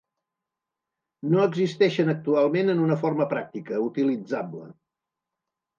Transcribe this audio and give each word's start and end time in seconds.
No 1.33 1.43
existeixen 1.49 2.11
actualment 2.15 2.75
en 2.75 2.83
una 2.87 2.99
forma 3.05 3.31
pràctica, 3.35 3.85
utilitzable. 3.93 4.69